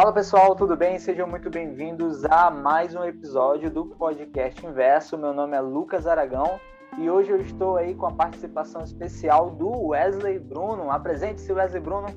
[0.00, 0.98] Fala pessoal, tudo bem?
[0.98, 5.18] Sejam muito bem-vindos a mais um episódio do podcast Inverso.
[5.18, 6.58] Meu nome é Lucas Aragão
[6.98, 10.90] e hoje eu estou aí com a participação especial do Wesley Bruno.
[10.90, 12.08] Apresente-se, Wesley Bruno.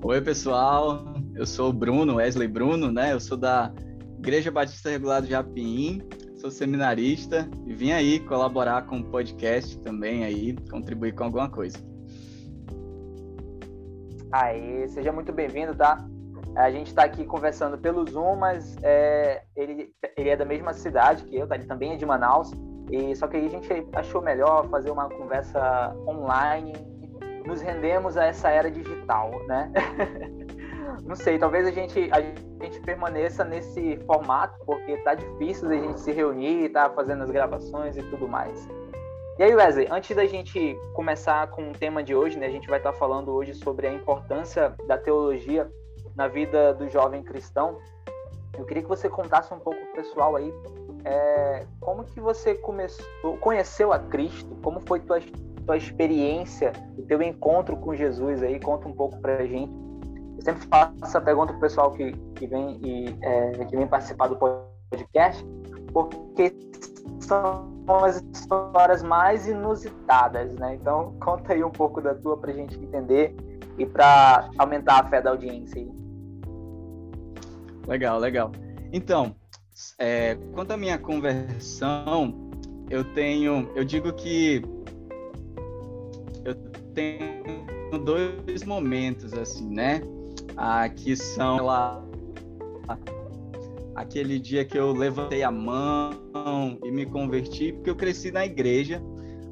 [0.00, 1.02] Oi, pessoal.
[1.34, 3.12] Eu sou o Bruno, Wesley Bruno, né?
[3.12, 3.74] Eu sou da
[4.16, 10.22] Igreja Batista Regular do Japim, sou seminarista e vim aí colaborar com o podcast também
[10.22, 11.78] aí, contribuir com alguma coisa.
[14.30, 16.13] Aí, seja muito bem-vindo, tá?
[16.56, 21.24] A gente está aqui conversando pelo Zoom, mas é, ele, ele é da mesma cidade
[21.24, 21.56] que eu, tá?
[21.56, 22.52] Ele também é de Manaus.
[22.90, 26.72] E só que aí a gente achou melhor fazer uma conversa online.
[27.44, 29.70] Nos rendemos a essa era digital, né?
[31.04, 32.20] Não sei, talvez a gente, a
[32.64, 37.96] gente permaneça nesse formato, porque tá difícil a gente se reunir, tá fazendo as gravações
[37.96, 38.68] e tudo mais.
[39.38, 42.68] E aí, Wesley, antes da gente começar com o tema de hoje, né, a gente
[42.68, 45.68] vai estar falando hoje sobre a importância da teologia
[46.16, 47.78] na vida do jovem cristão.
[48.56, 50.52] Eu queria que você contasse um pouco pessoal aí
[51.04, 55.20] é, como que você começou, conheceu a Cristo, como foi tua,
[55.66, 59.72] tua experiência, o teu encontro com Jesus aí, conta um pouco pra gente.
[60.36, 64.28] Eu sempre faço essa pergunta pro pessoal que, que, vem, e, é, que vem participar
[64.28, 65.44] do podcast,
[65.92, 66.56] porque
[67.20, 67.70] são
[68.02, 70.74] as histórias mais inusitadas, né?
[70.74, 73.36] Então, conta aí um pouco da tua pra gente entender
[73.76, 76.03] e para aumentar a fé da audiência aí.
[77.86, 78.52] Legal, legal.
[78.92, 79.34] Então,
[79.98, 82.50] é, quanto à minha conversão,
[82.90, 84.62] eu tenho, eu digo que
[86.44, 86.54] eu
[86.94, 90.00] tenho dois momentos assim, né?
[90.56, 92.04] Ah, que são lá
[93.94, 99.02] aquele dia que eu levantei a mão e me converti, porque eu cresci na igreja.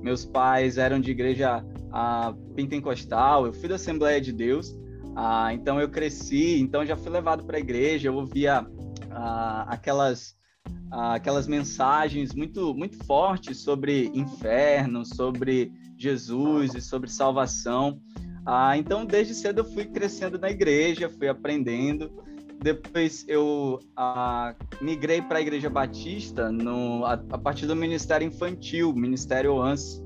[0.00, 4.76] Meus pais eram de igreja ah, pentecostal, eu fui da Assembleia de Deus,
[5.14, 8.66] ah, então eu cresci, então já fui levado para a igreja, eu ouvia
[9.10, 10.36] ah, aquelas
[10.90, 18.00] ah, aquelas mensagens muito muito fortes sobre inferno, sobre Jesus e sobre salvação.
[18.44, 22.10] Ah, então desde cedo eu fui crescendo na igreja, fui aprendendo.
[22.62, 28.94] Depois eu ah, migrei para a Igreja Batista no, a, a, partir do Ministério Infantil,
[28.94, 30.00] Ministério ANS.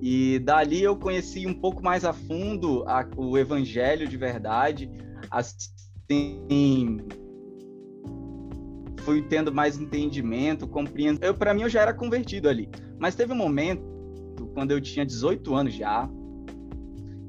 [0.00, 4.90] E dali eu conheci um pouco mais a fundo a, o evangelho de verdade,
[5.30, 6.98] assim,
[9.00, 11.26] fui tendo mais entendimento, compreensão.
[11.26, 13.82] Eu para mim eu já era convertido ali, mas teve um momento
[14.54, 16.08] quando eu tinha 18 anos já,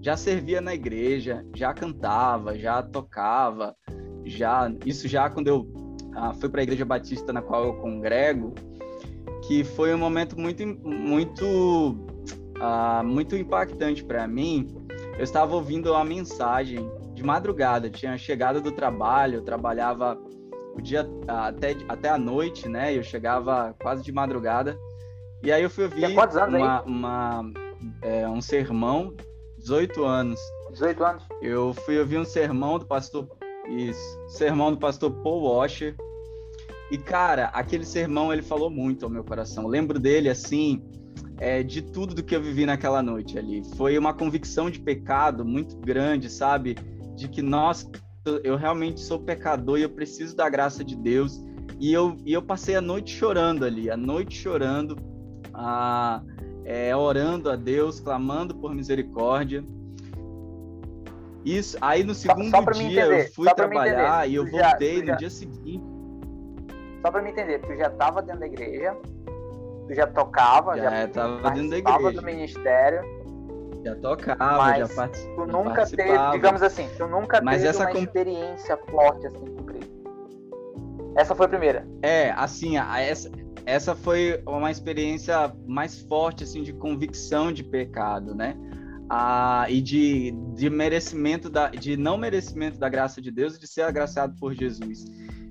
[0.02, 3.76] já servia na igreja, já cantava, já tocava,
[4.26, 5.68] já isso já quando eu
[6.16, 8.54] ah, fui para a igreja batista na qual eu congrego,
[9.48, 11.96] que foi um momento muito muito
[12.60, 14.68] ah, muito impactante para mim.
[15.18, 20.18] Eu estava ouvindo uma mensagem de madrugada, tinha chegado do trabalho, eu trabalhava
[20.76, 22.96] o dia ah, até, até a noite, né?
[22.96, 24.78] Eu chegava quase de madrugada.
[25.44, 27.52] E aí eu fui ouvir uma, uma
[28.02, 29.14] é, um sermão,
[29.58, 30.40] 18 anos.
[30.72, 31.24] 18 anos?
[31.42, 33.28] Eu fui ouvir um sermão do pastor,
[33.68, 35.96] isso, sermão do pastor Paul Washer.
[36.92, 39.64] E cara, aquele sermão ele falou muito ao meu coração.
[39.64, 40.84] Eu lembro dele assim,
[41.40, 43.64] é, de tudo do que eu vivi naquela noite ali.
[43.76, 46.76] Foi uma convicção de pecado muito grande, sabe?
[47.16, 47.90] De que nós,
[48.44, 51.44] eu realmente sou pecador e eu preciso da graça de Deus.
[51.80, 54.98] E eu, e eu passei a noite chorando ali, a noite chorando,
[55.54, 56.22] a,
[56.66, 59.64] é, orando a Deus, clamando por misericórdia.
[61.46, 65.18] Isso, aí no segundo só, só dia eu fui trabalhar e eu voltei já, no
[65.18, 65.82] dia seguinte.
[67.02, 68.98] Só para me entender, tu já estava dentro da igreja,
[69.90, 72.12] Tu já tocava, já, já igreja.
[72.12, 73.02] do ministério.
[73.84, 75.18] Já tocava, já, part...
[75.36, 79.64] tu nunca teve, digamos assim, tu nunca mas teve essa uma experiência forte assim com
[79.64, 79.92] Cristo.
[81.18, 81.88] Essa foi a primeira.
[82.04, 83.32] É, assim, essa,
[83.66, 88.56] essa foi uma experiência mais forte assim de convicção de pecado, né?
[89.10, 93.66] Ah, e de, de merecimento da, de não merecimento da graça de Deus e de
[93.66, 95.06] ser agraciado por Jesus.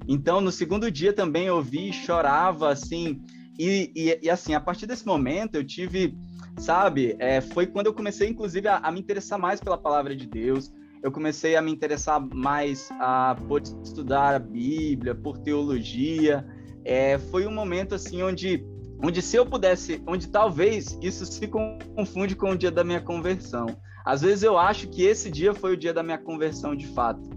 [0.06, 3.20] Então, no segundo dia também eu vi, chorava assim,
[3.58, 6.16] e, e, e, assim, a partir desse momento eu tive,
[6.56, 10.26] sabe, é, foi quando eu comecei, inclusive, a, a, me interessar mais pela palavra de
[10.26, 10.72] Deus.
[11.02, 16.46] Eu comecei a me interessar mais a, por estudar a Bíblia, por teologia.
[16.84, 18.64] É, foi um momento assim onde,
[19.02, 23.66] onde se eu pudesse, onde talvez isso se confunde com o dia da minha conversão.
[24.04, 27.28] Às vezes eu acho que esse dia foi o dia da minha conversão de fato.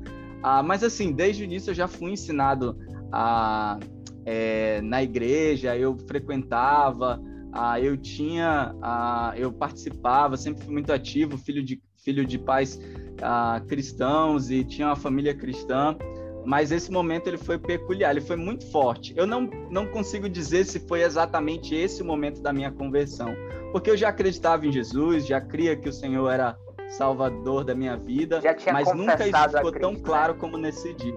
[0.43, 2.77] Ah, mas assim, desde o início eu já fui ensinado
[3.11, 3.77] a
[4.25, 7.21] é, na igreja, eu frequentava,
[7.51, 12.75] ah, eu tinha, ah, eu participava, sempre fui muito ativo, filho de filho de pais
[12.77, 15.95] uh, cristãos e tinha uma família cristã,
[16.45, 19.13] mas esse momento ele foi peculiar, ele foi muito forte.
[19.15, 23.35] Eu não, não consigo dizer se foi exatamente esse o momento da minha conversão,
[23.71, 26.57] porque eu já acreditava em Jesus, já cria que o Senhor era
[26.89, 28.41] salvador da minha vida,
[28.73, 29.99] mas nunca isso ficou Cristo, tão né?
[30.03, 31.15] claro como nesse dia.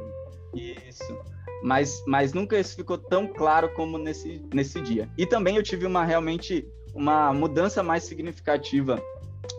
[0.55, 1.34] Isso.
[1.65, 5.09] Mas, mas nunca isso ficou tão claro como nesse, nesse dia.
[5.17, 9.03] E também eu tive uma realmente uma mudança mais significativa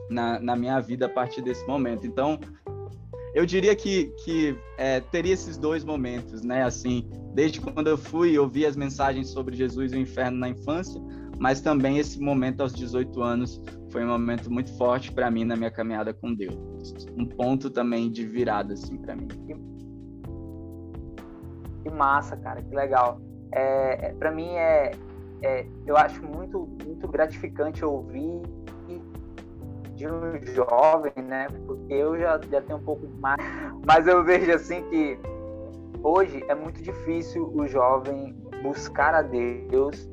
[0.08, 2.06] na, na minha vida a partir desse momento.
[2.06, 2.40] Então,
[3.34, 6.64] eu diria que, que é, teria esses dois momentos, né?
[6.64, 11.02] Assim, desde quando eu fui ouvir as mensagens sobre Jesus e o inferno na infância,
[11.40, 13.60] mas também esse momento aos 18 anos
[13.90, 16.56] foi um momento muito forte para mim na minha caminhada com Deus.
[17.18, 19.28] Um ponto também de virada, assim, para mim.
[21.86, 23.22] Que massa, cara, que legal.
[23.52, 24.92] É, é para mim é,
[25.44, 28.42] é, eu acho muito, muito gratificante ouvir
[29.94, 31.46] de um jovem, né?
[31.68, 33.40] Porque eu já, já tenho um pouco mais.
[33.86, 35.20] Mas eu vejo assim que
[36.02, 40.10] hoje é muito difícil o jovem buscar a Deus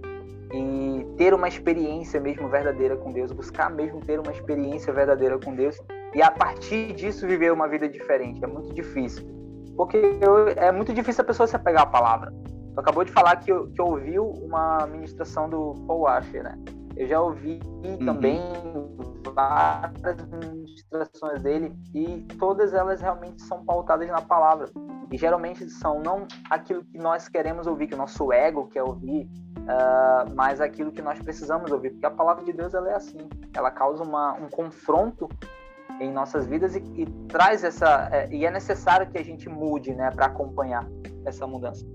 [0.53, 5.55] e ter uma experiência mesmo verdadeira com Deus, buscar mesmo ter uma experiência verdadeira com
[5.55, 5.81] Deus
[6.15, 8.45] e a partir disso viver uma vida diferente.
[8.45, 9.42] É muito difícil.
[9.77, 12.33] Porque eu, é muito difícil a pessoa se apegar à palavra.
[12.75, 16.59] Tu acabou de falar que, que ouviu uma ministração do Paul Washer, né?
[16.97, 17.99] Eu já ouvi uhum.
[18.05, 18.41] também
[19.35, 24.67] várias ministrações dele e todas elas realmente são pautadas na palavra.
[25.11, 29.29] E geralmente são não aquilo que nós queremos ouvir, que o nosso ego quer ouvir,
[29.59, 31.91] uh, mas aquilo que nós precisamos ouvir.
[31.91, 35.29] Porque a palavra de Deus ela é assim, ela causa uma, um confronto
[36.03, 38.09] em nossas vidas e, e traz essa.
[38.13, 40.87] É, e é necessário que a gente mude né, para acompanhar
[41.25, 41.87] essa mudança.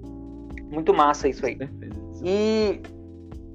[0.72, 1.58] Muito massa isso aí.
[2.24, 2.82] E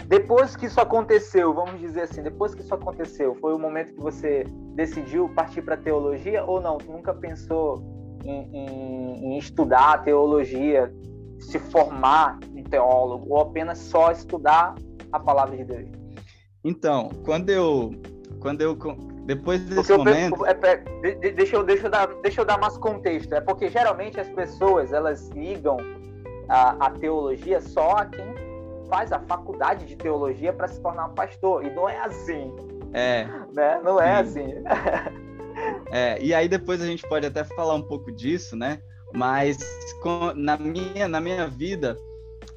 [0.06, 4.00] depois que isso aconteceu, vamos dizer assim, depois que isso aconteceu, foi o momento que
[4.00, 4.44] você
[4.74, 6.78] decidiu partir para teologia ou não?
[6.78, 7.82] Tu nunca pensou
[8.24, 10.92] em, em, em, estudar teologia,
[11.38, 14.74] se formar um teólogo ou apenas só estudar
[15.10, 15.88] a palavra de Deus?
[16.64, 17.90] Então, quando eu
[18.38, 18.76] quando eu
[19.24, 23.32] depois desse momento, é, é, deixa eu deixa eu dar deixa eu dar mais contexto.
[23.32, 25.76] É porque geralmente as pessoas elas ligam
[26.48, 28.34] a, a teologia só a quem
[28.88, 31.64] faz a faculdade de teologia para se tornar um pastor.
[31.64, 32.52] E não é assim.
[32.92, 33.26] É.
[33.52, 33.80] Né?
[33.82, 34.54] Não é assim.
[35.90, 38.80] é, e aí depois a gente pode até falar um pouco disso, né?
[39.14, 39.58] Mas
[40.02, 41.96] com, na, minha, na minha vida,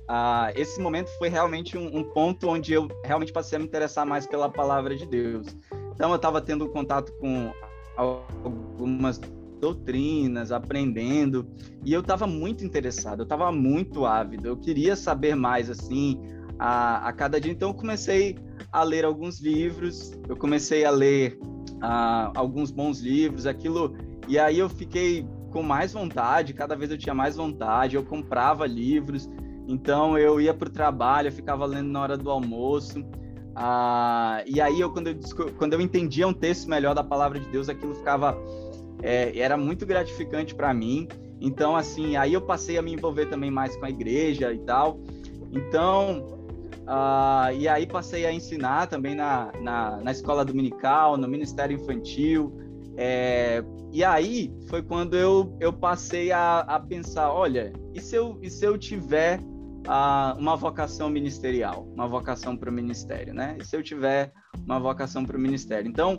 [0.09, 4.05] uh, esse momento foi realmente um, um, ponto onde eu realmente passei a me interessar
[4.05, 5.55] mais pela palavra de Deus.
[5.95, 7.51] Então eu estava tendo contato com
[7.97, 9.19] algumas
[9.59, 11.47] doutrinas, aprendendo,
[11.83, 16.21] e eu estava muito interessado, eu estava muito ávido, eu queria saber mais, assim,
[16.59, 17.51] a, a cada dia.
[17.51, 18.37] Então, eu comecei
[18.71, 21.39] a ler alguns livros, eu comecei a ler
[21.75, 23.95] uh, alguns bons livros, aquilo,
[24.27, 28.67] e aí eu fiquei com mais vontade, cada vez eu tinha mais vontade, eu comprava
[28.67, 29.29] livros,
[29.67, 33.03] então eu ia para o trabalho, eu ficava lendo na hora do almoço.
[33.55, 35.17] Uh, e aí eu quando, eu
[35.57, 38.37] quando eu entendia um texto melhor da palavra de Deus, aquilo ficava
[39.01, 41.07] é, era muito gratificante para mim.
[41.39, 44.99] Então, assim, aí eu passei a me envolver também mais com a igreja e tal.
[45.51, 46.39] Então,
[46.81, 52.53] uh, e aí passei a ensinar também na, na, na escola dominical, no ministério infantil.
[52.97, 58.37] É, e aí foi quando eu, eu passei a, a pensar, olha, e se eu,
[58.41, 59.39] e se eu tiver
[59.85, 63.57] uh, uma vocação ministerial, uma vocação para o ministério, né?
[63.59, 64.31] E se eu tiver
[64.65, 65.89] uma vocação para o ministério?
[65.89, 66.17] Então,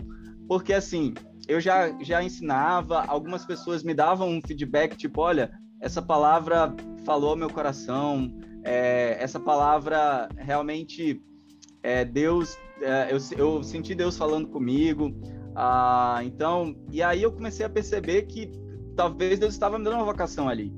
[0.49, 1.15] porque assim,
[1.49, 7.37] eu já, já ensinava, algumas pessoas me davam um feedback, tipo, olha, essa palavra falou
[7.37, 8.33] meu coração,
[8.65, 11.23] é, essa palavra realmente
[11.83, 15.13] é, Deus, é, eu, eu senti Deus falando comigo,
[15.55, 18.51] ah, então, e aí eu comecei a perceber que
[18.95, 20.73] talvez Deus estava me dando uma vocação ali.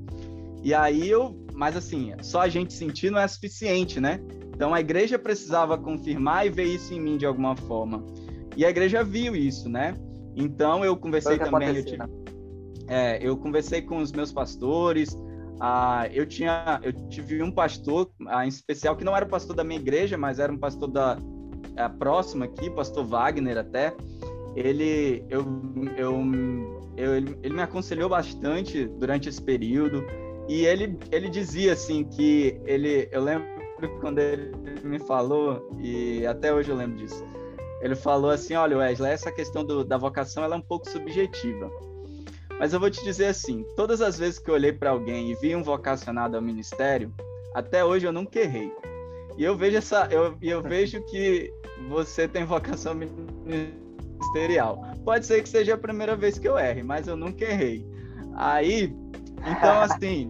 [0.63, 4.21] E aí eu, mas assim, só a gente sentir não é suficiente, né?
[4.55, 8.01] Então a igreja precisava confirmar e ver isso em mim de alguma forma.
[8.55, 9.93] E a igreja viu isso, né?
[10.37, 12.03] Então eu conversei também, eu tive,
[12.87, 15.17] é, eu conversei com os meus pastores.
[15.59, 19.63] Ah, eu tinha, eu tive um pastor ah, em especial que não era pastor da
[19.63, 21.17] minha igreja, mas era um pastor da
[21.75, 23.93] a próxima aqui, pastor Wagner até.
[24.55, 25.45] Ele, eu,
[25.97, 26.21] eu,
[26.95, 30.05] eu ele, ele me aconselhou bastante durante esse período
[30.49, 33.47] e ele, ele dizia assim que ele, eu lembro
[34.01, 34.51] quando ele
[34.83, 37.23] me falou e até hoje eu lembro disso
[37.81, 41.71] ele falou assim, olha Wesley, essa questão do, da vocação ela é um pouco subjetiva.
[42.59, 45.35] Mas eu vou te dizer assim, todas as vezes que eu olhei para alguém e
[45.35, 47.13] vi um vocacionado ao ministério,
[47.55, 48.73] até hoje eu nunca errei.
[49.37, 51.53] E eu vejo essa, eu, eu vejo que
[51.87, 54.81] você tem vocação ministerial.
[55.05, 57.87] Pode ser que seja a primeira vez que eu erre, mas eu nunca errei.
[58.35, 58.93] Aí,
[59.37, 60.29] então assim,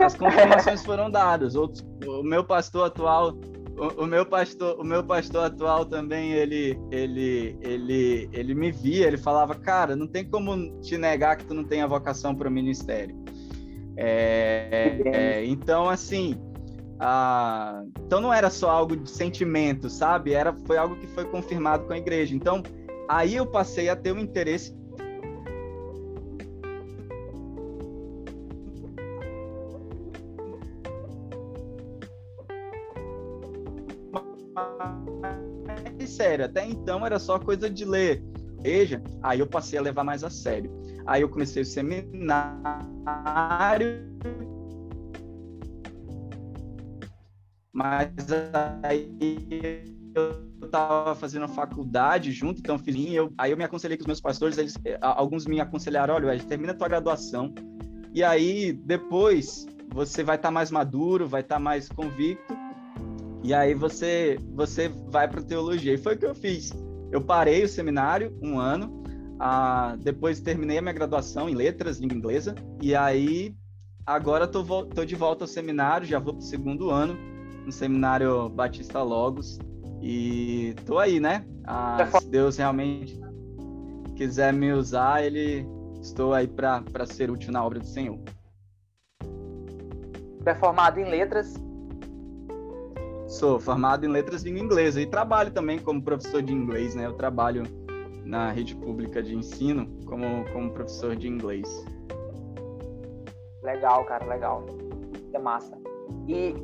[0.00, 1.54] as confirmações foram dadas.
[1.54, 3.34] Outros, o meu pastor atual,
[3.76, 9.06] o, o, meu pastor, o meu pastor atual também, ele, ele, ele, ele me via,
[9.06, 12.48] ele falava, cara, não tem como te negar que tu não tem a vocação para
[12.48, 13.16] o ministério.
[13.96, 16.40] É, é, então, assim,
[17.04, 20.32] ah, então não era só algo de sentimento, sabe?
[20.32, 22.32] Era foi algo que foi confirmado com a igreja.
[22.32, 22.62] Então
[23.08, 24.72] aí eu passei a ter um interesse
[36.22, 36.44] sério.
[36.44, 38.22] Até então era só coisa de ler.
[38.60, 40.70] Veja, aí eu passei a levar mais a sério.
[41.04, 42.52] Aí eu comecei o seminário
[47.72, 48.12] mas
[48.82, 49.16] aí
[50.14, 54.20] eu estava fazendo faculdade junto, então fiz eu, aí eu me aconselhei com os meus
[54.20, 57.54] pastores, eles, alguns me aconselharam, olha, termina a tua graduação,
[58.12, 62.51] e aí depois você vai estar tá mais maduro, vai estar tá mais convicto,
[63.42, 65.94] e aí você você vai para teologia.
[65.94, 66.72] E foi o que eu fiz.
[67.10, 69.02] Eu parei o seminário um ano,
[69.38, 73.54] ah, depois terminei a minha graduação em letras, língua inglesa, e aí
[74.06, 77.18] agora tô, tô de volta ao seminário, já vou para o segundo ano,
[77.64, 79.58] no Seminário Batista Logos.
[80.00, 81.44] E tô aí, né?
[81.64, 83.20] Ah, se Deus realmente
[84.16, 85.66] quiser me usar, ele
[86.00, 88.18] estou aí para ser útil na obra do Senhor.
[90.44, 91.54] é formado em letras?
[93.32, 97.06] Sou formado em letras de língua inglesa e trabalho também como professor de inglês, né?
[97.06, 97.62] Eu trabalho
[98.26, 101.66] na rede pública de ensino como, como professor de inglês.
[103.62, 104.66] Legal, cara, legal.
[105.32, 105.74] É massa.
[106.28, 106.54] E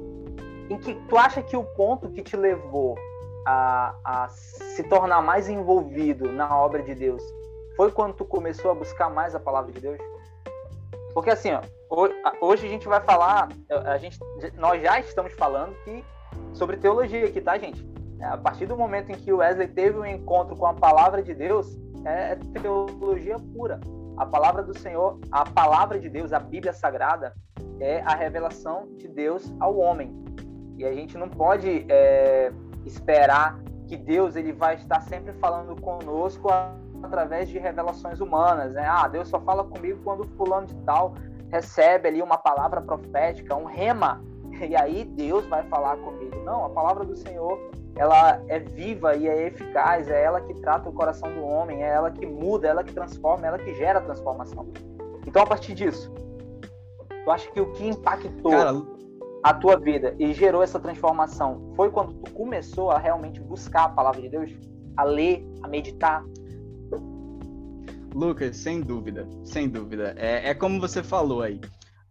[0.69, 2.99] em que tu acha que o ponto que te levou
[3.47, 7.23] a, a se tornar mais envolvido na obra de Deus
[7.77, 9.99] foi quando tu começou a buscar mais a palavra de Deus?
[11.15, 11.63] Porque assim, ó,
[12.43, 13.49] hoje a gente vai falar,
[13.87, 14.19] a gente,
[14.59, 16.05] nós já estamos falando que,
[16.53, 17.87] sobre teologia aqui, tá, gente?
[18.21, 21.79] A partir do momento em que Wesley teve um encontro com a palavra de Deus,
[22.05, 23.81] é teologia pura.
[24.17, 27.33] A palavra do Senhor, a palavra de Deus, a Bíblia Sagrada,
[27.79, 30.13] é a revelação de Deus ao homem.
[30.77, 32.53] E a gente não pode é,
[32.85, 36.49] esperar que Deus ele vai estar sempre falando conosco
[37.03, 38.87] através de revelações humanas, né?
[38.87, 41.15] Ah, Deus só fala comigo quando fulano de tal
[41.51, 44.23] recebe ali uma palavra profética, um rema,
[44.67, 46.37] e aí Deus vai falar comigo.
[46.45, 47.59] Não, a palavra do Senhor,
[47.97, 51.88] ela é viva e é eficaz, é ela que trata o coração do homem, é
[51.88, 54.69] ela que muda, é ela que transforma, é ela que gera transformação.
[55.27, 56.12] Então, a partir disso,
[57.27, 58.83] eu acho que o que impactou Cara,
[59.43, 63.88] a tua vida e gerou essa transformação foi quando tu começou a realmente buscar a
[63.91, 64.50] palavra de Deus,
[64.97, 66.25] a ler, a meditar?
[68.15, 70.15] Lucas, sem dúvida, sem dúvida.
[70.17, 71.61] É, é como você falou aí.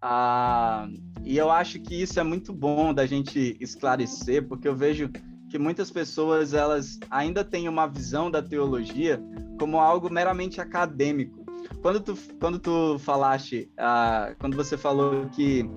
[0.02, 0.88] Ah,
[1.24, 5.10] e eu acho que isso é muito bom da gente esclarecer, porque eu vejo
[5.50, 9.22] que muitas pessoas elas ainda têm uma visão da teologia
[9.60, 11.46] como algo meramente acadêmico.
[11.82, 15.70] Quando tu, quando tu falaste, ah, quando você falou que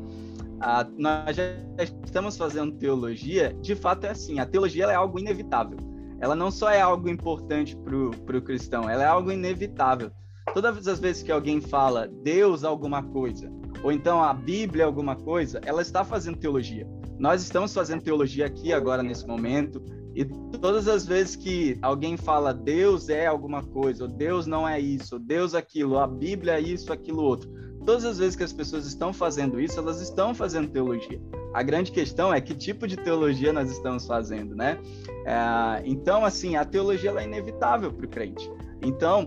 [0.61, 1.45] ah, nós já
[1.79, 5.79] estamos fazendo teologia, de fato é assim, a teologia é algo inevitável.
[6.21, 10.11] Ela não só é algo importante para o cristão, ela é algo inevitável.
[10.53, 13.51] Todas as vezes que alguém fala Deus alguma coisa,
[13.83, 16.87] ou então a Bíblia alguma coisa, ela está fazendo teologia.
[17.19, 19.83] Nós estamos fazendo teologia aqui agora nesse momento,
[20.15, 24.81] e todas as vezes que alguém fala Deus é alguma coisa, ou Deus não é
[24.81, 27.51] isso, ou Deus aquilo, ou a Bíblia é isso, aquilo outro,
[27.85, 31.21] todas as vezes que as pessoas estão fazendo isso, elas estão fazendo teologia.
[31.53, 34.79] A grande questão é que tipo de teologia nós estamos fazendo, né?
[35.27, 38.51] É, então, assim, a teologia é inevitável para o crente.
[38.83, 39.27] Então,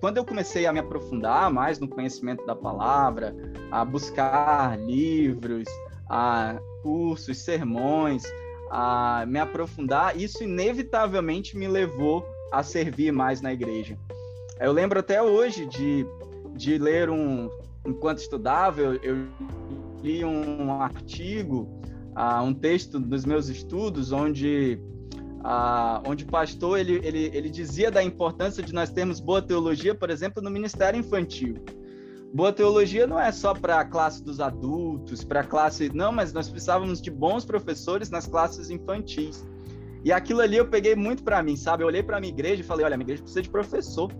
[0.00, 3.34] quando eu comecei a me aprofundar mais no conhecimento da palavra,
[3.70, 5.64] a buscar livros,
[6.08, 8.22] a cursos, sermões,
[8.70, 13.98] a me aprofundar, isso inevitavelmente me levou a servir mais na igreja.
[14.58, 16.06] Eu lembro até hoje de
[16.60, 17.50] de ler um,
[17.86, 19.28] enquanto estudava, eu, eu
[20.02, 21.68] li um artigo,
[22.14, 24.78] uh, um texto dos meus estudos, onde
[25.40, 29.94] uh, onde o pastor ele, ele, ele dizia da importância de nós termos boa teologia,
[29.94, 31.56] por exemplo, no ministério infantil.
[32.32, 35.90] Boa teologia não é só para a classe dos adultos, para a classe.
[35.92, 39.44] Não, mas nós precisávamos de bons professores nas classes infantis.
[40.04, 41.82] E aquilo ali eu peguei muito para mim, sabe?
[41.82, 44.12] Eu olhei para a minha igreja e falei: olha, a minha igreja precisa de professor.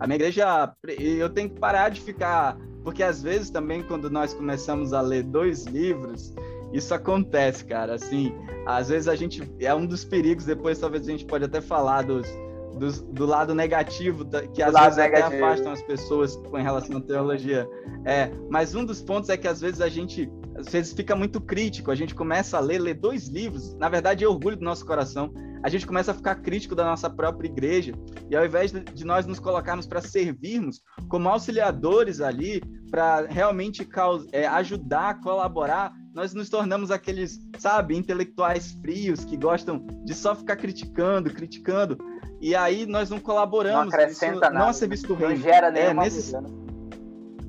[0.00, 4.34] A minha igreja, eu tenho que parar de ficar, porque às vezes também quando nós
[4.34, 6.34] começamos a ler dois livros,
[6.74, 7.94] isso acontece, cara.
[7.94, 8.34] Assim,
[8.66, 10.44] às vezes a gente é um dos perigos.
[10.44, 12.26] Depois talvez a gente pode até falar dos
[12.74, 15.28] do, do lado negativo, que às vezes negativo.
[15.28, 17.68] até afastam as pessoas com relação à teologia.
[18.04, 21.40] É, mas um dos pontos é que às vezes a gente às vezes fica muito
[21.40, 24.86] crítico, a gente começa a ler, ler dois livros, na verdade é orgulho do nosso
[24.86, 25.32] coração,
[25.64, 27.92] a gente começa a ficar crítico da nossa própria igreja,
[28.30, 33.88] e ao invés de nós nos colocarmos para servirmos como auxiliadores ali, para realmente
[34.30, 40.54] é, ajudar, colaborar, nós nos tornamos aqueles, sabe, intelectuais frios que gostam de só ficar
[40.54, 41.98] criticando, criticando,
[42.40, 43.92] e aí nós não colaboramos.
[43.92, 44.58] Não acrescenta isso, nada.
[44.58, 45.34] Não a serviço do reino.
[45.34, 46.42] Não gera é, nesse, né?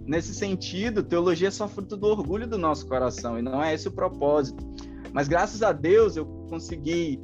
[0.07, 3.88] nesse sentido, teologia é só fruto do orgulho do nosso coração, e não é esse
[3.88, 4.65] o propósito.
[5.13, 7.22] Mas graças a Deus eu consegui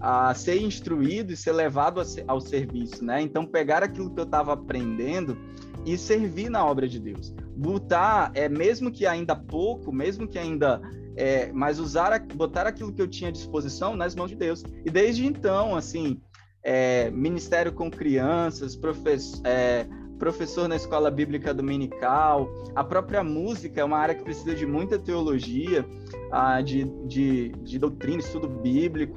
[0.00, 3.22] a ser instruído e ser levado ao serviço, né?
[3.22, 5.38] Então pegar aquilo que eu estava aprendendo
[5.84, 7.34] e servir na obra de Deus.
[7.56, 10.80] Botar, é mesmo que ainda pouco, mesmo que ainda
[11.16, 14.62] é, mas usar, botar aquilo que eu tinha à disposição nas mãos de Deus.
[14.84, 16.20] E desde então, assim,
[16.62, 19.86] é, ministério com crianças, professor, é,
[20.18, 24.98] professor na escola bíblica dominical, a própria música é uma área que precisa de muita
[24.98, 25.84] teologia,
[26.30, 29.16] ah, de, de, de doutrina, estudo bíblico.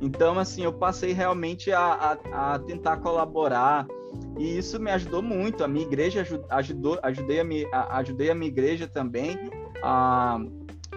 [0.00, 3.86] Então, assim, eu passei realmente a, a, a, tentar colaborar
[4.38, 5.64] e isso me ajudou muito.
[5.64, 9.38] A minha igreja ajudou, ajudei a, minha, ajudei a minha igreja também
[9.82, 10.38] a,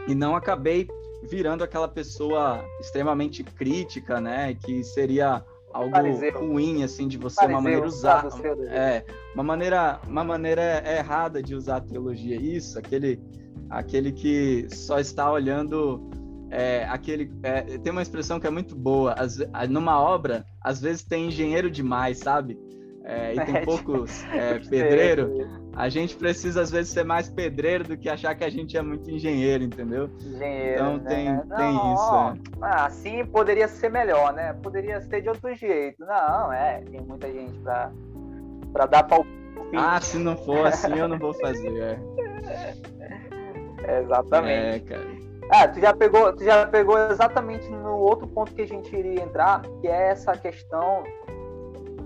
[0.07, 0.87] e não acabei
[1.23, 4.53] virando aquela pessoa extremamente crítica, né?
[4.55, 5.95] Que seria algo
[6.39, 8.27] ruim assim de você uma maneira usar
[8.69, 13.21] é uma maneira uma maneira errada de usar a teologia isso aquele
[13.69, 16.09] aquele que só está olhando
[16.49, 19.37] é, aquele é, tem uma expressão que é muito boa as,
[19.69, 22.57] numa obra às vezes tem engenheiro demais sabe
[23.09, 25.49] é, e tem é, poucos é, pedreiro.
[25.75, 28.81] A gente precisa às vezes ser mais pedreiro do que achar que a gente é
[28.81, 30.09] muito engenheiro entendeu?
[30.19, 31.09] Engenheiro, então né?
[31.09, 32.69] tem não, tem isso ó, é.
[32.85, 34.53] assim poderia ser melhor né?
[34.61, 36.05] Poderia ser de outro jeito.
[36.05, 37.59] Não é tem muita gente
[38.71, 39.39] para dar palpite.
[39.75, 41.99] Ah se não for assim eu não vou fazer
[44.01, 44.93] exatamente.
[44.93, 45.19] É cara.
[45.51, 49.23] Ah, tu já pegou, tu já pegou exatamente no outro ponto que a gente iria
[49.23, 51.03] entrar, que é essa questão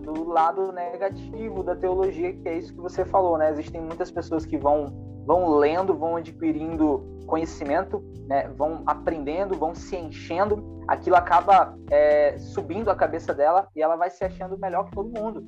[0.03, 3.51] do lado negativo da teologia, que é isso que você falou, né?
[3.51, 4.93] Existem muitas pessoas que vão
[5.25, 8.49] vão lendo, vão adquirindo conhecimento, né?
[8.49, 14.09] vão aprendendo, vão se enchendo, aquilo acaba é, subindo a cabeça dela e ela vai
[14.09, 15.43] se achando melhor que todo mundo.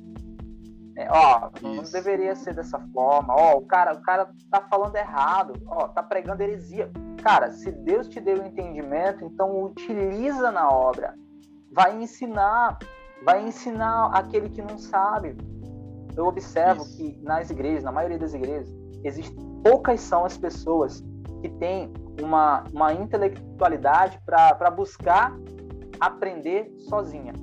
[0.96, 3.34] É, ó, não deveria ser dessa forma.
[3.36, 5.52] Ó, o cara, o cara tá falando errado.
[5.66, 6.90] Ó, tá pregando heresia.
[7.22, 11.14] Cara, se Deus te deu o entendimento, então utiliza na obra.
[11.70, 12.78] Vai ensinar,
[13.26, 15.36] vai ensinar aquele que não sabe.
[16.16, 16.96] Eu observo Isso.
[16.96, 18.72] que nas igrejas, na maioria das igrejas,
[19.04, 21.04] existem poucas são as pessoas
[21.42, 25.36] que têm uma, uma intelectualidade para buscar
[26.00, 27.34] aprender sozinha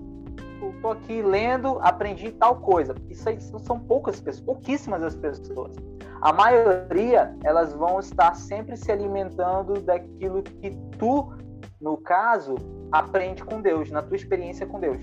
[0.83, 2.93] tô aqui lendo, aprendi tal coisa.
[3.09, 5.75] Isso aí são poucas pessoas, pouquíssimas as pessoas.
[6.21, 11.33] A maioria, elas vão estar sempre se alimentando daquilo que tu,
[11.81, 12.55] no caso,
[12.91, 15.01] aprende com Deus, na tua experiência com Deus.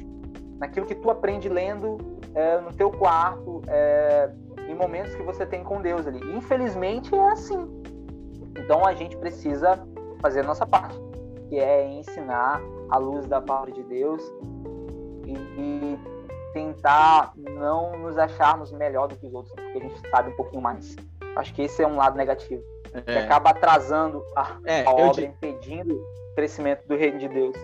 [0.60, 1.98] Naquilo que tu aprende lendo
[2.34, 4.30] é, no teu quarto, é,
[4.68, 6.20] em momentos que você tem com Deus ali.
[6.36, 7.82] Infelizmente é assim.
[8.56, 9.82] Então a gente precisa
[10.20, 10.96] fazer a nossa parte,
[11.48, 14.22] que é ensinar a luz da palavra de Deus
[15.26, 15.98] e,
[16.52, 20.60] tentar não nos acharmos melhor do que os outros, porque a gente sabe um pouquinho
[20.60, 20.96] mais.
[21.36, 22.60] Acho que esse é um lado negativo.
[22.92, 23.00] É.
[23.00, 27.56] Que acaba atrasando a, é, a obra, impedindo o crescimento do reino de Deus.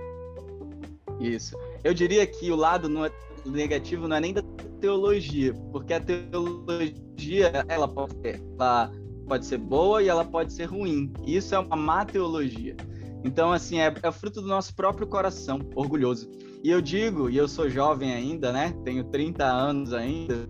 [1.18, 1.58] Isso.
[1.86, 3.12] Eu diria que o lado não é,
[3.44, 4.42] negativo não é nem da
[4.80, 8.90] teologia, porque a teologia ela pode ser, ela
[9.28, 11.12] pode ser boa e ela pode ser ruim.
[11.24, 12.76] Isso é uma má teologia.
[13.24, 16.28] Então, assim, é, é fruto do nosso próprio coração orgulhoso.
[16.64, 18.74] E eu digo, e eu sou jovem ainda, né?
[18.84, 20.48] Tenho 30 anos ainda,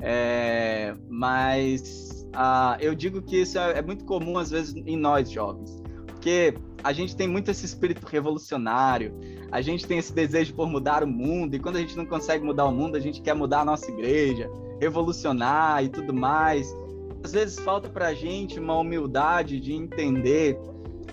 [0.00, 5.28] é, mas ah, eu digo que isso é, é muito comum às vezes em nós
[5.28, 9.18] jovens, porque a gente tem muito esse espírito revolucionário,
[9.50, 12.44] a gente tem esse desejo por mudar o mundo, e quando a gente não consegue
[12.44, 16.74] mudar o mundo, a gente quer mudar a nossa igreja, revolucionar e tudo mais.
[17.22, 20.58] Às vezes falta para a gente uma humildade de entender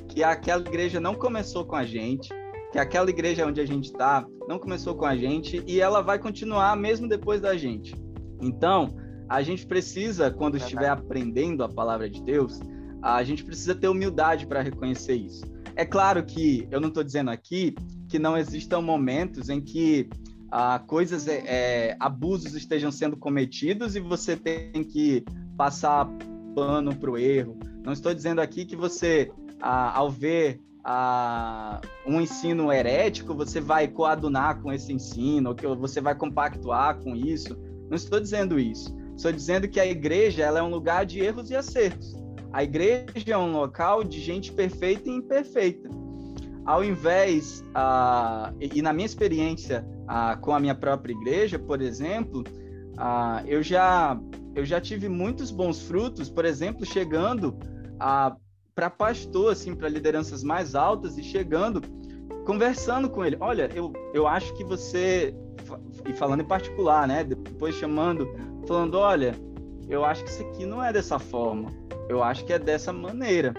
[0.10, 2.30] que aquela igreja não começou com a gente,
[2.72, 6.19] que aquela igreja onde a gente está não começou com a gente e ela vai
[6.19, 7.96] continuar mesmo depois da gente.
[8.41, 8.96] Então,
[9.30, 12.60] a gente precisa, quando estiver aprendendo a palavra de Deus,
[13.02, 15.43] a gente precisa ter humildade para reconhecer isso.
[15.76, 17.74] É claro que eu não estou dizendo aqui
[18.13, 20.08] que não existam momentos em que
[20.52, 25.26] ah, coisas, é, abusos estejam sendo cometidos e você tem que
[25.58, 26.08] passar
[26.54, 27.58] pano para o erro.
[27.84, 33.88] Não estou dizendo aqui que você, ah, ao ver a, um ensino herético, você vai
[33.88, 37.58] coadunar com esse ensino, ou que você vai compactuar com isso.
[37.89, 38.95] Não estou dizendo isso.
[39.17, 42.13] Estou dizendo que a igreja ela é um lugar de erros e acertos.
[42.52, 46.03] A igreja é um local de gente perfeita e imperfeita.
[46.65, 52.43] Ao invés, uh, e na minha experiência uh, com a minha própria igreja, por exemplo,
[52.93, 54.17] uh, eu, já,
[54.56, 57.58] eu já tive muitos bons frutos, por exemplo, chegando
[58.73, 61.82] para pastor, assim, para lideranças mais altas e chegando,
[62.45, 63.38] conversando com ele.
[63.39, 65.36] Olha, eu, eu acho que você,
[66.08, 67.26] e falando em particular, né?
[67.26, 68.28] Depois chamando,
[68.65, 69.36] falando: olha,
[69.89, 71.69] eu acho que isso aqui não é dessa forma,
[72.08, 73.54] eu acho que é dessa maneira.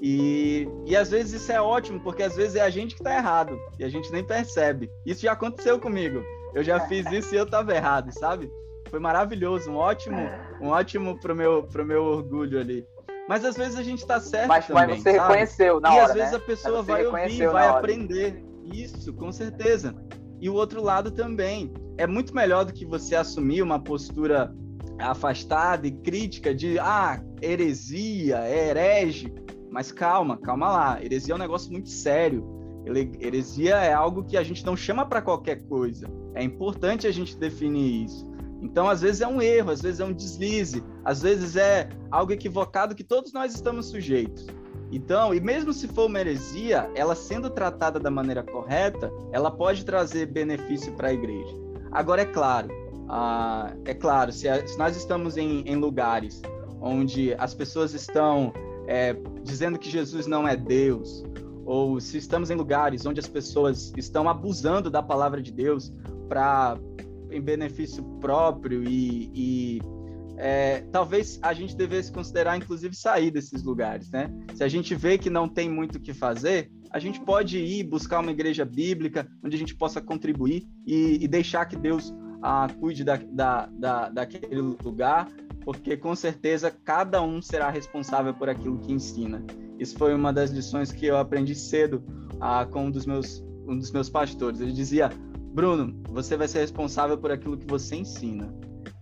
[0.00, 3.14] E, e às vezes isso é ótimo, porque às vezes é a gente que está
[3.14, 4.90] errado e a gente nem percebe.
[5.04, 6.22] Isso já aconteceu comigo.
[6.54, 8.50] Eu já fiz isso e eu estava errado, sabe?
[8.90, 10.18] Foi maravilhoso, um ótimo,
[10.60, 12.86] um ótimo pro meu, pro meu orgulho ali.
[13.28, 15.28] Mas às vezes a gente está certo mas, também, Mas você sabe?
[15.28, 16.36] reconheceu na e hora, às vezes né?
[16.36, 18.44] a pessoa vai ouvir, vai aprender.
[18.72, 19.94] Isso, com certeza.
[20.40, 21.72] E o outro lado também.
[21.98, 24.54] É muito melhor do que você assumir uma postura
[24.98, 29.32] afastada e crítica de ah, heresia, é herege.
[29.76, 31.04] Mas calma, calma lá.
[31.04, 32.42] Heresia é um negócio muito sério.
[33.20, 36.08] Heresia é algo que a gente não chama para qualquer coisa.
[36.34, 38.26] É importante a gente definir isso.
[38.62, 42.32] Então, às vezes é um erro, às vezes é um deslize, às vezes é algo
[42.32, 44.46] equivocado que todos nós estamos sujeitos.
[44.90, 49.84] Então, e mesmo se for uma heresia, ela sendo tratada da maneira correta, ela pode
[49.84, 51.54] trazer benefício para a igreja.
[51.92, 52.70] Agora, é claro,
[53.84, 56.40] é claro, se, a, se, nós estamos em, em, lugares
[56.80, 58.54] onde as pessoas estão
[58.86, 61.24] é, dizendo que Jesus não é Deus,
[61.64, 65.92] ou se estamos em lugares onde as pessoas estão abusando da palavra de Deus
[66.28, 66.78] para
[67.30, 69.82] em benefício próprio e, e
[70.36, 74.30] é, talvez a gente devesse considerar, inclusive, sair desses lugares, né?
[74.54, 77.84] Se a gente vê que não tem muito o que fazer, a gente pode ir
[77.84, 82.68] buscar uma igreja bíblica onde a gente possa contribuir e, e deixar que Deus ah,
[82.78, 85.28] cuide da, da, da, daquele lugar,
[85.66, 89.44] porque com certeza cada um será responsável por aquilo que ensina.
[89.80, 92.04] Isso foi uma das lições que eu aprendi cedo
[92.40, 94.60] ah, com um dos meus um dos meus pastores.
[94.60, 95.10] Ele dizia:
[95.52, 98.54] Bruno, você vai ser responsável por aquilo que você ensina.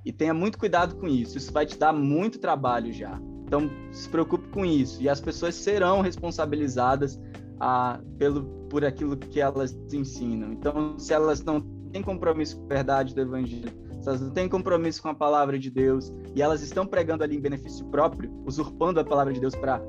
[0.07, 1.37] E tenha muito cuidado com isso.
[1.37, 3.21] Isso vai te dar muito trabalho já.
[3.47, 5.03] Então, se preocupe com isso.
[5.03, 7.21] E as pessoas serão responsabilizadas
[7.61, 10.51] ah, pelo, por aquilo que elas ensinam.
[10.55, 11.61] Então, se elas não
[11.93, 15.71] têm compromisso com a verdade do Evangelho, elas não têm compromisso com a palavra de
[15.71, 19.83] Deus e elas estão pregando ali em benefício próprio, usurpando a palavra de Deus para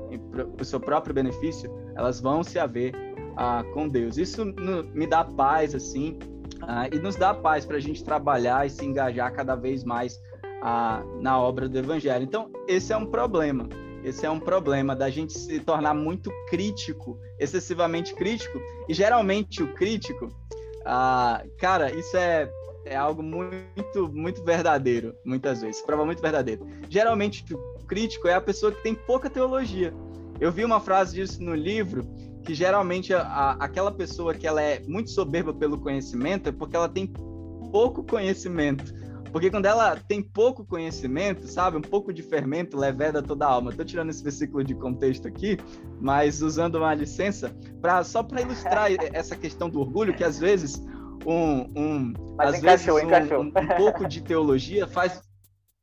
[0.60, 2.94] o seu próprio benefício, elas vão se haver
[3.36, 4.16] ah, com Deus.
[4.16, 6.18] Isso no, me dá paz, assim,
[6.62, 10.18] ah, e nos dá paz para a gente trabalhar e se engajar cada vez mais
[10.62, 12.24] ah, na obra do Evangelho.
[12.24, 13.68] Então, esse é um problema.
[14.02, 18.58] Esse é um problema da gente se tornar muito crítico, excessivamente crítico.
[18.88, 20.28] E geralmente o crítico,
[20.84, 22.48] ah, cara, isso é,
[22.86, 25.82] é algo muito, muito verdadeiro, muitas vezes.
[25.82, 26.66] Prova muito verdadeiro.
[26.88, 29.92] Geralmente o crítico é a pessoa que tem pouca teologia.
[30.40, 32.06] Eu vi uma frase disso no livro
[32.44, 36.88] que geralmente a, aquela pessoa que ela é muito soberba pelo conhecimento é porque ela
[36.88, 37.06] tem
[37.72, 38.94] pouco conhecimento.
[39.32, 43.70] Porque quando ela tem pouco conhecimento, sabe, um pouco de fermento leveda toda a alma.
[43.70, 45.58] Estou tirando esse versículo de contexto aqui,
[46.00, 50.80] mas usando uma licença para só para ilustrar essa questão do orgulho, que às vezes
[51.24, 53.42] um, um mas às encaixou, vezes um, encaixou.
[53.42, 55.22] Um, um pouco de teologia faz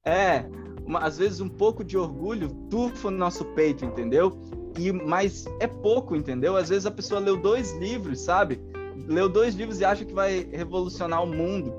[0.05, 0.45] é
[0.85, 4.37] uma, às vezes um pouco de orgulho tufa no nosso peito, entendeu?
[4.77, 6.55] E, mas é pouco, entendeu?
[6.55, 8.59] Às vezes a pessoa leu dois livros, sabe?
[9.07, 11.73] Leu dois livros e acha que vai revolucionar o mundo,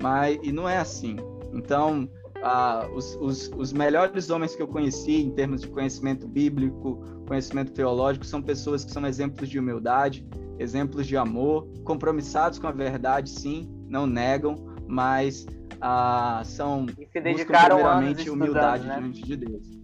[0.00, 1.16] mas e não é assim.
[1.52, 2.08] Então,
[2.42, 7.72] ah, os, os, os melhores homens que eu conheci em termos de conhecimento bíblico, conhecimento
[7.72, 10.26] teológico, são pessoas que são exemplos de humildade,
[10.58, 14.54] exemplos de amor, compromissados com a verdade, sim, não negam,
[14.86, 15.46] mas
[15.80, 18.98] ah, são e se dedicaram primeiramente humildade né?
[18.98, 19.78] diante de Deus.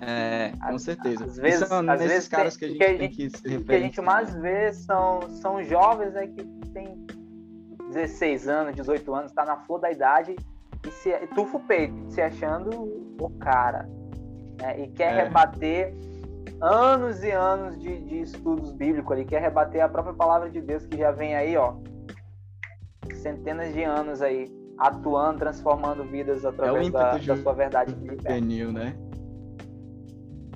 [0.00, 1.24] É, com certeza.
[1.24, 3.74] Às vezes, são às vezes caras tem, que a gente, tem que se O que
[3.74, 7.06] a gente mais vê são, são jovens né, que tem
[7.90, 10.36] 16 anos, 18 anos, está na flor da idade
[10.86, 12.70] e se tufa o peito, se achando
[13.18, 13.88] o cara.
[14.60, 15.22] Né, e quer é.
[15.24, 15.94] rebater
[16.64, 20.86] anos e anos de, de estudos bíblicos ali, quer rebater a própria palavra de Deus
[20.86, 21.74] que já vem aí, ó,
[23.16, 27.94] centenas de anos aí, atuando, transformando vidas através é da, da, sua verdade.
[27.94, 28.96] Juvenil, né?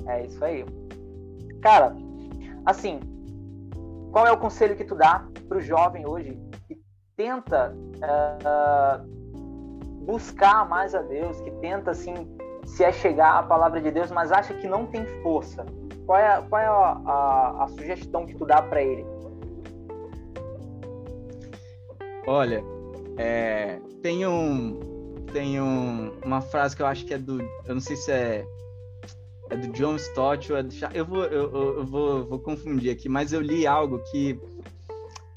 [0.06, 0.64] É isso aí.
[1.60, 1.94] Cara,
[2.64, 3.00] assim,
[4.10, 6.80] qual é o conselho que tu dá para o jovem hoje que
[7.16, 9.06] tenta uh,
[10.06, 12.14] buscar mais a Deus, que tenta assim
[12.64, 15.66] se achegar à palavra de Deus, mas acha que não tem força?
[16.08, 19.04] Qual é, qual é a, a, a sugestão que tu dá para ele?
[22.26, 22.64] Olha,
[23.18, 24.80] é, tem um
[25.30, 28.46] tem um, uma frase que eu acho que é do eu não sei se é
[29.50, 33.06] é do John Stott ou é do eu vou eu, eu vou, vou confundir aqui,
[33.06, 34.40] mas eu li algo que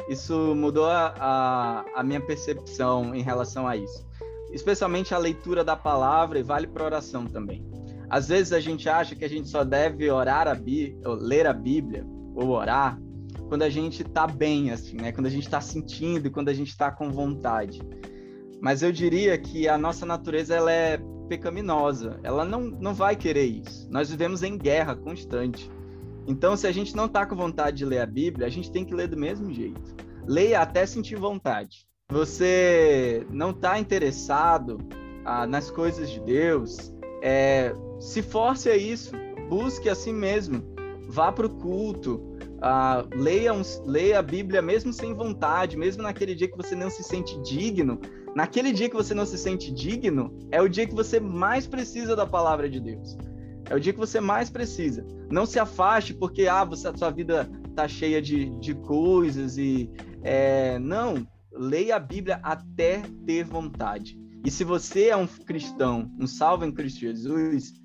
[0.08, 4.08] isso mudou a, a, a minha percepção em relação a isso,
[4.54, 7.81] especialmente a leitura da palavra e vale para oração também.
[8.12, 11.54] Às vezes a gente acha que a gente só deve orar a Bí ler a
[11.54, 13.00] Bíblia ou orar
[13.48, 15.14] quando a gente está bem, assim, né?
[15.14, 17.82] Quando a gente está sentindo quando a gente está com vontade.
[18.60, 22.20] Mas eu diria que a nossa natureza ela é pecaminosa.
[22.22, 23.88] Ela não, não vai querer isso.
[23.90, 25.72] Nós vivemos em guerra constante.
[26.28, 28.84] Então, se a gente não está com vontade de ler a Bíblia, a gente tem
[28.84, 29.96] que ler do mesmo jeito.
[30.28, 31.88] Leia até sentir vontade.
[32.12, 34.80] Você não está interessado
[35.24, 36.94] ah, nas coisas de Deus,
[37.24, 39.12] é, se force a isso,
[39.48, 40.64] busque a si mesmo,
[41.08, 46.34] vá para o culto, uh, leia, um, leia a Bíblia mesmo sem vontade, mesmo naquele
[46.34, 48.02] dia que você não se sente digno.
[48.36, 52.16] Naquele dia que você não se sente digno, é o dia que você mais precisa
[52.16, 53.16] da palavra de Deus.
[53.70, 55.06] É o dia que você mais precisa.
[55.30, 59.92] Não se afaste porque ah, você, a sua vida está cheia de, de coisas e
[60.24, 61.28] é, não.
[61.54, 64.18] Leia a Bíblia até ter vontade.
[64.44, 67.81] E se você é um cristão, um salvo em Cristo Jesus,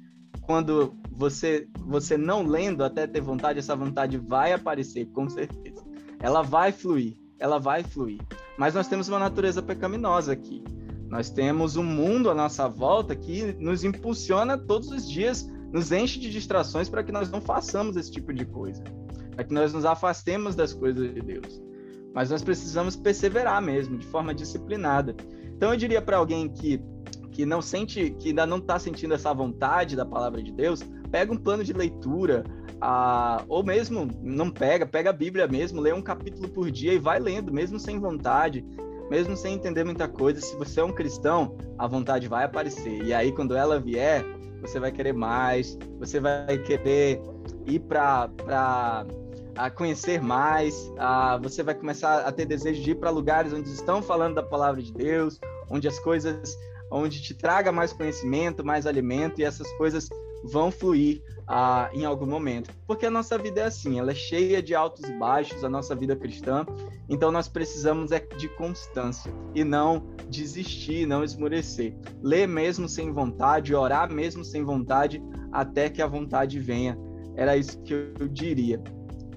[0.47, 5.85] quando você você não lendo até ter vontade, essa vontade vai aparecer, com certeza.
[6.21, 8.21] Ela vai fluir, ela vai fluir.
[8.57, 10.63] Mas nós temos uma natureza pecaminosa aqui.
[11.09, 16.19] Nós temos um mundo à nossa volta que nos impulsiona todos os dias, nos enche
[16.19, 18.83] de distrações para que nós não façamos esse tipo de coisa,
[19.35, 21.63] para que nós nos afastemos das coisas de Deus.
[22.15, 25.15] Mas nós precisamos perseverar mesmo, de forma disciplinada.
[25.45, 26.83] Então eu diria para alguém que
[27.37, 31.31] que não sente, que ainda não está sentindo essa vontade da palavra de Deus, pega
[31.31, 32.42] um plano de leitura,
[32.81, 36.99] ah, ou mesmo não pega, pega a Bíblia mesmo, lê um capítulo por dia e
[36.99, 38.64] vai lendo, mesmo sem vontade,
[39.11, 40.40] mesmo sem entender muita coisa.
[40.40, 43.03] Se você é um cristão, a vontade vai aparecer.
[43.03, 44.25] E aí, quando ela vier,
[44.62, 47.20] você vai querer mais, você vai querer
[47.66, 48.31] ir para
[49.59, 53.68] a conhecer mais, a, você vai começar a ter desejo de ir para lugares onde
[53.68, 56.57] estão falando da palavra de Deus, onde as coisas
[56.90, 60.09] onde te traga mais conhecimento, mais alimento e essas coisas
[60.44, 62.70] vão fluir ah, em algum momento.
[62.87, 65.94] Porque a nossa vida é assim, ela é cheia de altos e baixos, a nossa
[65.94, 66.64] vida cristã.
[67.09, 71.96] Então nós precisamos é de constância e não desistir, não esmorecer.
[72.22, 75.22] Ler mesmo sem vontade, orar mesmo sem vontade,
[75.53, 76.99] até que a vontade venha.
[77.37, 78.83] Era isso que eu diria.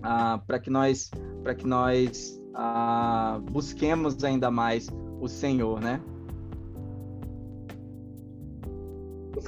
[0.02, 1.12] Ah, para que nós,
[1.44, 4.88] para que nós ah, busquemos ainda mais
[5.20, 6.02] o Senhor, né?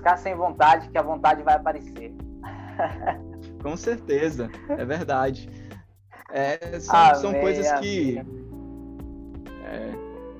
[0.01, 2.13] Buscar sem vontade, que a vontade vai aparecer.
[3.61, 5.47] Com certeza, é verdade.
[6.31, 8.17] É, são, amém, são coisas que.
[9.63, 9.93] É,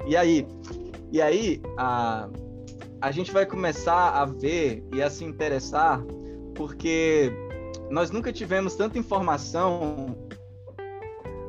[0.08, 0.48] e aí,
[1.12, 2.28] e aí a,
[3.00, 6.02] a gente vai começar a ver e a se interessar,
[6.56, 7.32] porque
[7.92, 10.18] nós nunca tivemos tanta informação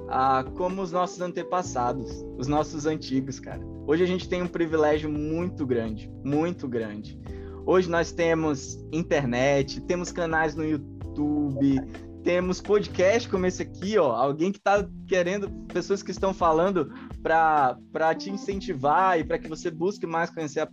[0.09, 3.62] ah, como os nossos antepassados, os nossos antigos, cara.
[3.87, 7.18] Hoje a gente tem um privilégio muito grande, muito grande.
[7.64, 11.81] Hoje nós temos internet, temos canais no YouTube,
[12.25, 18.14] temos podcast como esse aqui, ó, alguém que está querendo, pessoas que estão falando para
[18.16, 20.68] te incentivar e para que você busque mais conhecer a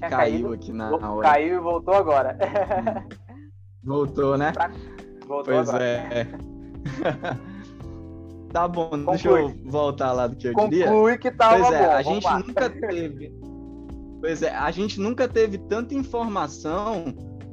[0.00, 1.28] caiu caído, aqui na hora.
[1.28, 2.38] Caiu e voltou agora.
[3.82, 4.52] Voltou, né?
[5.26, 5.84] Voltou pois agora.
[5.84, 6.26] é.
[8.52, 9.06] tá bom, Conclui.
[9.12, 10.86] deixa eu voltar lá do que eu Conclui diria.
[10.86, 11.92] Conclui que tava pois é, bom.
[11.92, 12.38] a gente lá.
[12.40, 13.32] nunca teve.
[14.20, 17.04] Pois é, a gente nunca teve tanta informação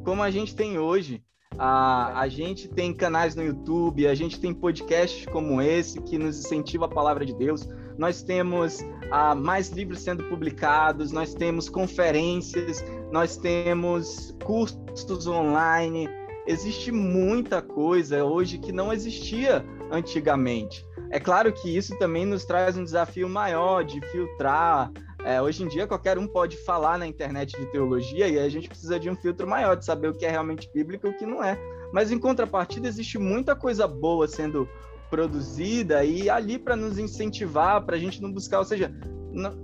[0.04, 1.24] como a gente tem hoje.
[1.58, 6.40] A, a gente tem canais no YouTube, a gente tem podcasts como esse que nos
[6.40, 7.68] incentiva a palavra de Deus.
[7.98, 8.80] Nós temos
[9.12, 16.10] ah, mais livros sendo publicados, nós temos conferências, nós temos cursos online.
[16.48, 20.86] Existe muita coisa hoje que não existia antigamente.
[21.10, 24.92] É claro que isso também nos traz um desafio maior de filtrar
[25.24, 28.68] é, hoje em dia, qualquer um pode falar na internet de teologia e a gente
[28.68, 31.26] precisa de um filtro maior, de saber o que é realmente bíblico e o que
[31.26, 31.58] não é.
[31.94, 34.68] Mas, em contrapartida, existe muita coisa boa sendo
[35.13, 38.58] produzida e ali para nos incentivar, para a gente não buscar.
[38.58, 38.91] Ou seja,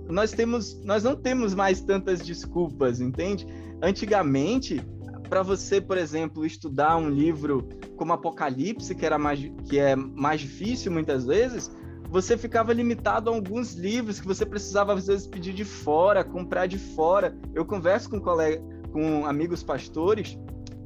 [0.08, 3.44] nós, temos, nós não temos mais tantas desculpas, entende?
[3.82, 4.80] Antigamente,
[5.28, 10.40] para você, por exemplo, estudar um livro como Apocalipse, que era mais que é mais
[10.40, 11.68] difícil muitas vezes,
[12.08, 16.68] você ficava limitado a alguns livros que você precisava às vezes pedir de fora, comprar
[16.68, 17.36] de fora.
[17.52, 20.38] Eu converso com colega, com amigos pastores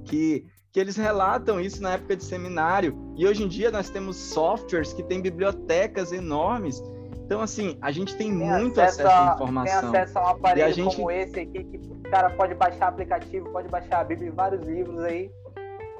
[0.06, 2.98] que que eles relatam isso na época de seminário.
[3.16, 6.82] E hoje em dia nós temos softwares que têm bibliotecas enormes.
[7.24, 9.92] Então, assim, a gente tem, tem muito acesso, acesso à informação.
[9.92, 10.96] Tem acesso a um aparelho gente...
[10.96, 14.66] como esse aqui, que o cara pode baixar aplicativo, pode baixar a Bíblia e vários
[14.66, 15.30] livros aí,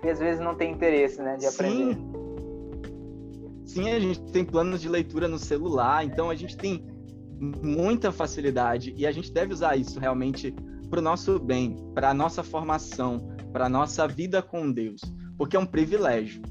[0.02, 1.94] e às vezes não tem interesse, né, de aprender.
[1.94, 2.12] Sim.
[3.64, 6.84] Sim, a gente tem planos de leitura no celular, então a gente tem
[7.40, 10.52] muita facilidade e a gente deve usar isso realmente
[10.90, 15.00] para o nosso bem, para a nossa formação, para nossa vida com Deus,
[15.38, 16.42] porque é um privilégio.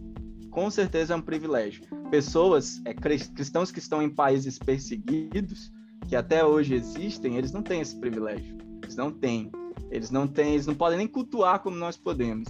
[0.50, 1.84] Com certeza é um privilégio.
[2.10, 5.70] Pessoas, é, cristãos que estão em países perseguidos,
[6.08, 8.56] que até hoje existem, eles não têm esse privilégio.
[8.82, 9.52] Eles não têm.
[9.92, 12.48] Eles não têm, eles não podem nem cultuar como nós podemos.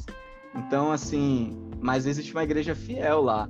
[0.54, 3.50] Então, assim, mas existe uma igreja fiel lá,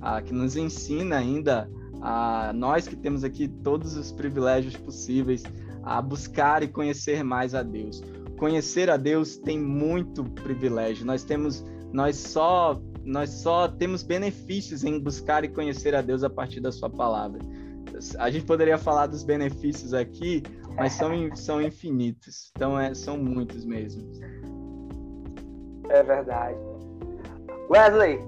[0.00, 1.68] a, que nos ensina ainda
[2.00, 5.42] a nós que temos aqui todos os privilégios possíveis
[5.82, 8.00] a buscar e conhecer mais a Deus
[8.42, 11.06] conhecer a Deus tem muito privilégio.
[11.06, 16.28] Nós temos, nós só, nós só temos benefícios em buscar e conhecer a Deus a
[16.28, 17.38] partir da Sua palavra.
[18.18, 20.42] A gente poderia falar dos benefícios aqui,
[20.74, 22.50] mas são, são infinitos.
[22.56, 24.10] Então, é, são muitos mesmo.
[25.88, 26.58] É verdade.
[27.70, 28.18] Wesley,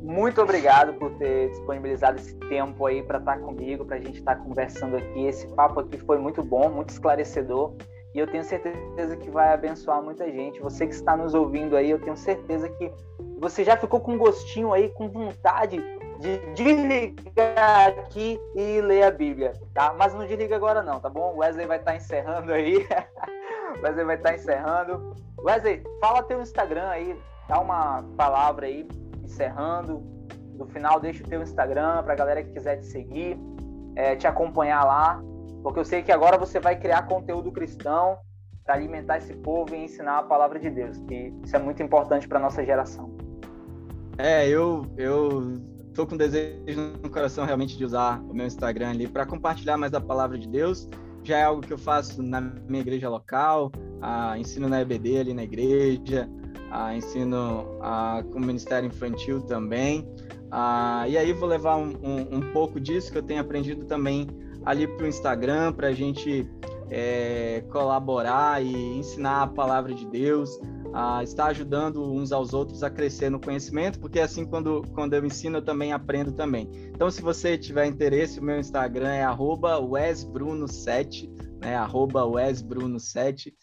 [0.00, 4.36] muito obrigado por ter disponibilizado esse tempo aí para estar comigo, para a gente estar
[4.36, 5.26] conversando aqui.
[5.26, 7.74] Esse papo aqui foi muito bom, muito esclarecedor
[8.14, 10.60] e eu tenho certeza que vai abençoar muita gente.
[10.60, 12.92] Você que está nos ouvindo aí, eu tenho certeza que
[13.38, 15.82] você já ficou com gostinho aí, com vontade
[16.18, 19.94] de desligar aqui e ler a Bíblia, tá?
[19.96, 21.36] Mas não desliga agora não, tá bom?
[21.36, 22.86] Wesley vai estar encerrando aí.
[23.82, 25.14] Wesley vai estar encerrando.
[25.38, 27.18] Wesley, fala teu Instagram aí,
[27.48, 28.86] dá uma palavra aí,
[29.24, 30.02] encerrando.
[30.54, 33.38] No final, deixa o teu Instagram para a galera que quiser te seguir,
[33.96, 35.22] é, te acompanhar lá.
[35.62, 38.18] Porque eu sei que agora você vai criar conteúdo cristão
[38.64, 42.28] para alimentar esse povo e ensinar a palavra de Deus, que isso é muito importante
[42.28, 43.14] para nossa geração.
[44.18, 45.60] É, eu eu
[45.94, 49.92] tô com desejo no coração realmente de usar o meu Instagram ali para compartilhar mais
[49.94, 50.88] a palavra de Deus.
[51.22, 53.70] Já é algo que eu faço na minha igreja local,
[54.00, 56.28] ah, ensino na EBD ali na igreja,
[56.70, 60.08] ah, ensino ah, com o Ministério Infantil também.
[61.08, 64.26] E aí vou levar um, um, um pouco disso que eu tenho aprendido também
[64.64, 66.48] ali para o Instagram para a gente
[66.90, 70.60] é, colaborar e ensinar a palavra de Deus,
[70.92, 75.24] a estar ajudando uns aos outros a crescer no conhecimento, porque assim quando, quando eu
[75.24, 76.68] ensino eu também aprendo também.
[76.92, 81.30] Então se você tiver interesse, o meu Instagram é wesbruno7,
[81.62, 83.54] né, wesbruno7.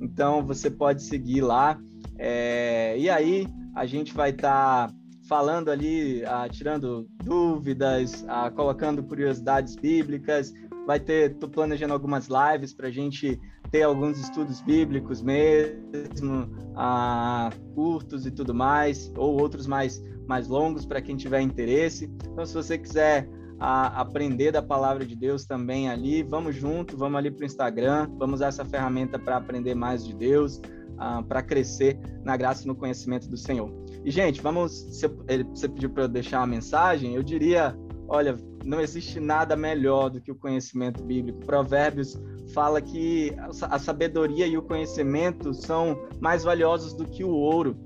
[0.00, 1.76] Então você pode seguir lá.
[2.18, 4.94] É, e aí a gente vai estar tá
[5.28, 10.52] falando ali, ah, tirando dúvidas, ah, colocando curiosidades bíblicas.
[10.86, 17.50] Vai ter, tô planejando algumas lives para a gente ter alguns estudos bíblicos mesmo, ah,
[17.74, 22.10] curtos e tudo mais, ou outros mais, mais longos para quem tiver interesse.
[22.30, 26.22] Então, se você quiser a aprender da palavra de Deus também ali.
[26.22, 30.14] Vamos junto, vamos ali para o Instagram, vamos usar essa ferramenta para aprender mais de
[30.14, 30.60] Deus,
[30.96, 33.72] uh, para crescer na graça e no conhecimento do Senhor.
[34.04, 34.72] E, gente, vamos.
[34.72, 37.76] Se você pediu para eu deixar uma mensagem, eu diria:
[38.08, 41.40] olha, não existe nada melhor do que o conhecimento bíblico.
[41.40, 42.20] Provérbios
[42.52, 47.76] fala que a sabedoria e o conhecimento são mais valiosos do que o ouro,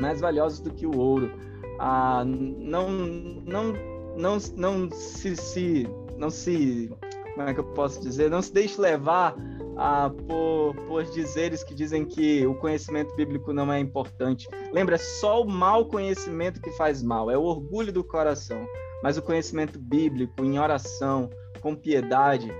[0.00, 1.30] mais valiosos do que o ouro.
[1.78, 3.72] Ah, não, não,
[4.16, 6.90] não, não se, se, não se,
[7.34, 8.30] como é que eu posso dizer?
[8.30, 9.34] Não se deixe levar
[9.82, 14.46] ah, por, por dizeres que dizem que o conhecimento bíblico não é importante.
[14.74, 18.66] Lembra, é só o mau conhecimento que faz mal, é o orgulho do coração.
[19.02, 21.30] Mas o conhecimento bíblico, em oração,
[21.62, 22.52] com piedade,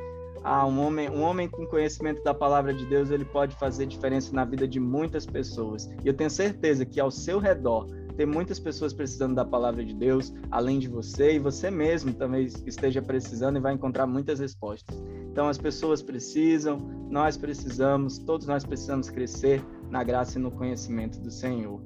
[0.43, 4.35] ah, um homem, um homem com conhecimento da palavra de Deus, ele pode fazer diferença
[4.35, 5.91] na vida de muitas pessoas.
[6.03, 9.95] E eu tenho certeza que ao seu redor tem muitas pessoas precisando da palavra de
[9.95, 14.97] Deus, além de você, e você mesmo também esteja precisando e vai encontrar muitas respostas.
[15.31, 16.79] Então, as pessoas precisam,
[17.09, 21.81] nós precisamos, todos nós precisamos crescer na graça e no conhecimento do Senhor.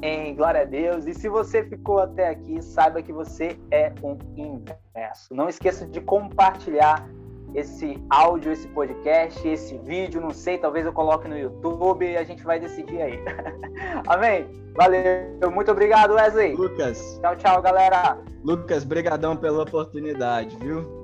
[0.00, 1.06] Em glória a Deus.
[1.06, 5.32] E se você ficou até aqui, saiba que você é um inverso.
[5.34, 7.08] Não esqueça de compartilhar
[7.54, 12.24] esse áudio, esse podcast, esse vídeo, não sei, talvez eu coloque no YouTube e a
[12.24, 13.20] gente vai decidir aí.
[14.08, 14.48] Amém?
[14.74, 16.54] Valeu, muito obrigado, Wesley.
[16.54, 17.18] Lucas.
[17.20, 18.18] Tchau, tchau, galera.
[18.42, 21.01] Lucas, brigadão pela oportunidade, viu?